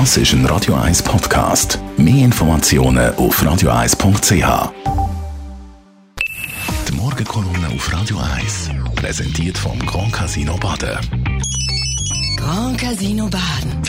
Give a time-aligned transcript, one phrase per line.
[0.00, 1.78] Das ist ein Radio 1 Podcast.
[1.96, 4.72] Mehr Informationen auf radio1.ch.
[6.88, 10.98] Die Morgenkolumne auf Radio 1 präsentiert vom Grand Casino Baden.
[12.36, 13.82] Grand Casino Baden.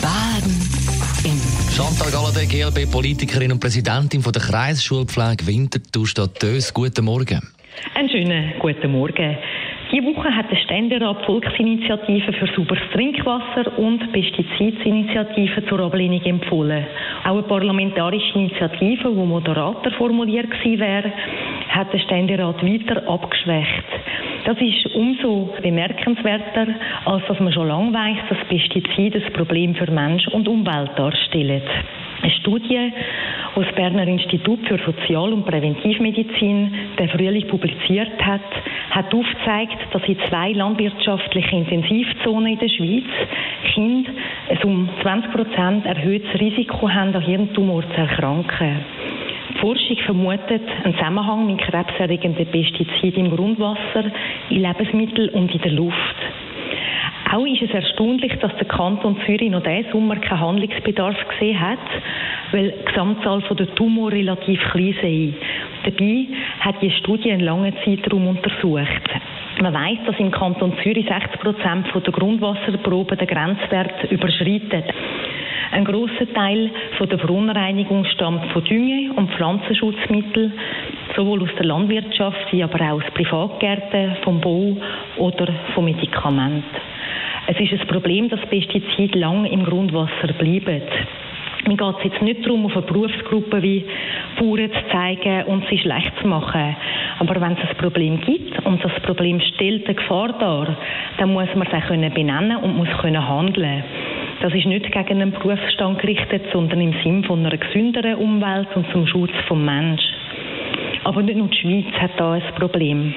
[0.00, 0.70] Baden
[1.24, 1.38] im
[1.76, 6.72] Chantal Galladay, GLB-Politikerin und Präsidentin von der Kreisschulpflege Winterthur Stadt Dös.
[6.72, 7.42] Guten Morgen.
[7.94, 9.36] Einen schönen guten Morgen.
[9.92, 16.84] Diese Woche hat der Ständerat Volksinitiative für sauberes Trinkwasser und Pestizidinitiative zur Ablehnung empfohlen.
[17.22, 21.12] Auch eine parlamentarische Initiative, die moderater formuliert gewesen wäre,
[21.68, 23.84] hat der Ständerat weiter abgeschwächt.
[24.44, 26.66] Das ist umso bemerkenswerter,
[27.04, 31.62] als dass man schon lange weiß, dass Pestizide ein Problem für Mensch und Umwelt darstellen.
[32.22, 32.92] Eine Studie
[33.62, 38.42] das Berner Institut für Sozial- und Präventivmedizin der Frühling publiziert hat,
[38.90, 43.04] hat aufgezeigt, dass in zwei landwirtschaftlichen Intensivzonen in der Schweiz
[43.72, 44.10] Kinder
[44.50, 48.84] ein um 20 Prozent erhöhtes Risiko haben, an Hirntumor zu erkranken.
[49.54, 54.04] Die Forschung vermutet einen Zusammenhang mit krebserregenden Pestiziden im Grundwasser,
[54.50, 56.16] in Lebensmitteln und in der Luft.
[57.32, 61.78] Auch ist es erstaunlich, dass der Kanton Zürich noch diesen Sommer keinen Handlungsbedarf gesehen hat,
[62.52, 65.32] weil die Gesamtzahl der Tumor relativ klein sei.
[65.84, 66.26] Dabei
[66.60, 68.86] hat die Studie einen langen Zeitraum untersucht.
[69.60, 74.84] Man weiß, dass im Kanton Zürich 60 Prozent der Grundwasserproben den Grenzwert überschreiten.
[75.72, 76.70] Ein großer Teil
[77.00, 80.52] der Verunreinigung stammt von Dünge und Pflanzenschutzmitteln,
[81.16, 84.76] sowohl aus der Landwirtschaft wie aber auch aus Privatgärten, vom Bau
[85.16, 86.64] oder von Medikamenten.
[87.48, 90.82] Es ist ein Problem, dass Pestizide lang im Grundwasser bleiben.
[91.66, 93.84] Mir geht es jetzt nicht darum, auf eine Berufsgruppe wie
[94.38, 96.76] Bauern zu zeigen und sie schlecht zu machen.
[97.18, 100.76] Aber wenn es ein Problem gibt und das Problem stellt eine Gefahr dar,
[101.18, 103.82] dann muss man es auch benennen und muss können handeln.
[104.40, 108.88] Das ist nicht gegen einen Berufsstand gerichtet, sondern im Sinn von einer gesünderen Umwelt und
[108.92, 110.14] zum Schutz des Menschen.
[111.04, 113.14] Aber nicht nur die Schweiz hat da ein Problem.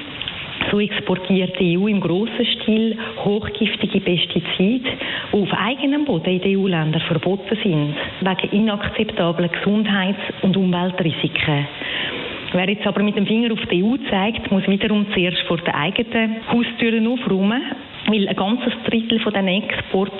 [0.70, 4.90] So exportiert die EU im grossen Stil hochgiftige Pestizide,
[5.32, 11.66] die auf eigenem Boden in den EU-Ländern verboten sind, wegen inakzeptabler Gesundheits- und Umweltrisiken.
[12.52, 15.72] Wer jetzt aber mit dem Finger auf die EU zeigt, muss wiederum zuerst vor den
[15.74, 17.62] eigenen Haustüren aufräumen,
[18.06, 20.12] weil ein ganzes Drittel von den Export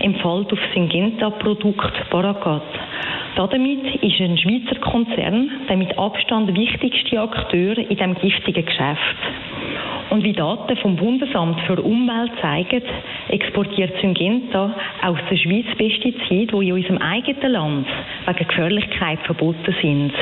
[0.00, 2.62] empfällt auf Syngenta-Produkt Paragat.
[3.36, 9.16] Damit ist ein Schweizer Konzern der mit Abstand wichtigste Akteur in diesem giftigen Geschäft.
[10.10, 12.82] Und wie Daten vom Bundesamt für Umwelt zeigen,
[13.28, 17.86] exportiert Syngenta aus der Schweiz Pestizide, die in unserem eigenen Land
[18.26, 20.12] wegen Gefährlichkeit verboten sind.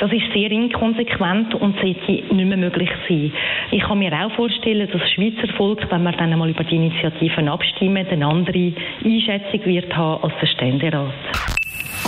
[0.00, 3.32] Das ist sehr inkonsequent und sollte nicht mehr möglich sein.
[3.70, 6.76] Ich kann mir auch vorstellen, dass das Schweizer Volk, wenn wir dann einmal über die
[6.76, 8.72] Initiativen abstimmen, eine andere
[9.04, 11.12] Einschätzung wird haben als der Ständerat.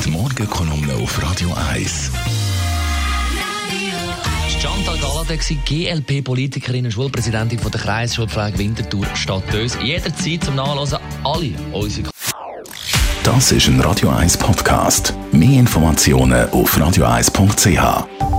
[0.07, 2.72] Die Morgenkolumne auf Radio 1.
[4.63, 9.77] Chantal Galladay, GLP-Politikerin und Schulpräsidentin von der Kreisschulpflege Winterthur Stadt Dös.
[9.83, 12.11] Jederzeit zum Nachlesen alle unsere
[13.25, 15.15] Das ist ein Radio 1 Podcast.
[15.33, 18.32] Mehr Informationen auf radio1.ch.